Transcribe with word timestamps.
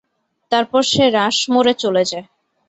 তারপর 0.51 0.81
সে 0.91 1.05
রাশমোরে 1.11 1.73
চলে 1.83 2.03
যায়। 2.11 2.25